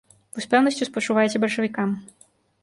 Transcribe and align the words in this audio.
—Вы 0.37 0.45
з 0.45 0.47
пэўнасцю 0.53 0.87
спачуваеце 0.89 1.43
бальшавікам? 1.45 1.95